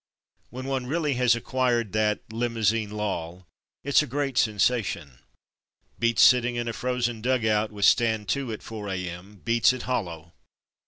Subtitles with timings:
[0.49, 3.45] When one really has acquired that ''Limousine loll/'
[3.83, 5.19] it's a great sensation.
[5.99, 10.33] Beats sitting in a frozen dugout, with "stand to'' at 4 A.M.; beats it hollow.